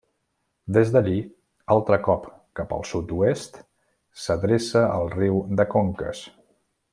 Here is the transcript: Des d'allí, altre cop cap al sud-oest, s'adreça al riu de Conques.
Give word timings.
Des 0.77 0.93
d'allí, 0.93 1.17
altre 1.75 1.99
cop 2.07 2.25
cap 2.61 2.73
al 2.77 2.87
sud-oest, 2.93 3.61
s'adreça 4.25 4.83
al 4.99 5.13
riu 5.21 5.39
de 5.61 5.69
Conques. 5.77 6.25